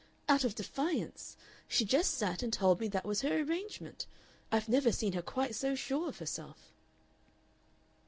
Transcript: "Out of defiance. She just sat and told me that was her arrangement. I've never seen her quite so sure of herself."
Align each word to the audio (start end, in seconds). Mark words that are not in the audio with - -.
"Out 0.27 0.43
of 0.43 0.55
defiance. 0.55 1.37
She 1.67 1.85
just 1.85 2.15
sat 2.15 2.41
and 2.41 2.51
told 2.51 2.79
me 2.79 2.87
that 2.87 3.05
was 3.05 3.21
her 3.21 3.37
arrangement. 3.39 4.07
I've 4.51 4.67
never 4.67 4.91
seen 4.91 5.13
her 5.13 5.21
quite 5.21 5.53
so 5.53 5.75
sure 5.75 6.09
of 6.09 6.17
herself." 6.17 6.73